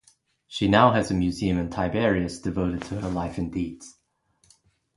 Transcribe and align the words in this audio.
She 0.47 0.67
now 0.67 0.93
has 0.93 1.11
a 1.11 1.13
museum 1.13 1.59
in 1.59 1.69
Tiberias 1.69 2.39
devoted 2.41 2.81
to 2.87 3.01
her 3.01 3.07
life 3.11 3.37
and 3.37 3.53
deeds. 3.53 3.99